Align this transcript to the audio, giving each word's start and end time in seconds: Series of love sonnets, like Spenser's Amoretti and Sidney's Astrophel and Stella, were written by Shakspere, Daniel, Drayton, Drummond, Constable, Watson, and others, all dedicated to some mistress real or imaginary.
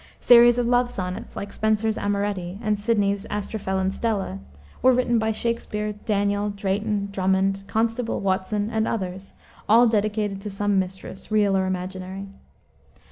Series 0.19 0.57
of 0.57 0.65
love 0.65 0.89
sonnets, 0.89 1.35
like 1.35 1.53
Spenser's 1.53 1.95
Amoretti 1.95 2.57
and 2.63 2.79
Sidney's 2.79 3.27
Astrophel 3.29 3.77
and 3.77 3.93
Stella, 3.93 4.39
were 4.81 4.93
written 4.93 5.19
by 5.19 5.31
Shakspere, 5.31 5.93
Daniel, 5.93 6.49
Drayton, 6.49 7.09
Drummond, 7.11 7.63
Constable, 7.67 8.19
Watson, 8.19 8.71
and 8.71 8.87
others, 8.87 9.35
all 9.69 9.85
dedicated 9.85 10.41
to 10.41 10.49
some 10.49 10.79
mistress 10.79 11.29
real 11.31 11.55
or 11.55 11.67
imaginary. 11.67 12.25